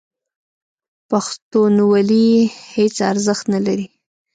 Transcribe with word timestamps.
پښتونولي 1.09 2.27
هېڅ 2.73 2.95
ارزښت 3.11 3.45
نه 3.53 3.59
لري. 3.65 3.87